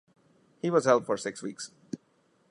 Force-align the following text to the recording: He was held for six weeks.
He 0.63 0.71
was 0.71 0.85
held 0.85 1.05
for 1.05 1.15
six 1.15 1.43
weeks. 1.43 1.69